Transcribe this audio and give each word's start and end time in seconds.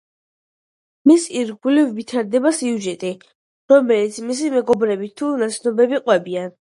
მის 1.09 1.25
ირგვლივ 1.41 1.91
ვითარდება 1.97 2.51
სიუჟეტი, 2.59 3.11
რომელსაც 3.73 4.17
მისი 4.31 4.49
მეგობრები 4.55 5.11
თუ 5.21 5.29
ნაცნობები 5.43 6.01
ყვებიან. 6.09 6.57